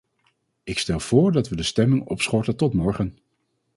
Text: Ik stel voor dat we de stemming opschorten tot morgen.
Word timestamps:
Ik 0.63 0.79
stel 0.79 0.99
voor 0.99 1.31
dat 1.31 1.49
we 1.49 1.55
de 1.55 1.63
stemming 1.63 2.05
opschorten 2.05 2.55
tot 2.55 2.73
morgen. 2.73 3.17